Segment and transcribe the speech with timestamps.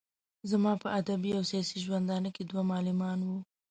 [0.49, 3.39] زما په ادبي او سياسي ژوندانه کې دوه معلمان وو.